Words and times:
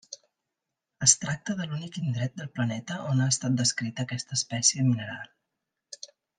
Es 1.07 1.13
tracta 1.25 1.55
de 1.59 1.67
l'únic 1.73 1.99
indret 2.01 2.41
del 2.41 2.49
planeta 2.57 2.99
on 3.11 3.21
ha 3.21 3.29
estat 3.35 3.61
descrita 3.61 4.09
aquesta 4.09 4.39
espècie 4.41 4.89
mineral. 4.91 5.33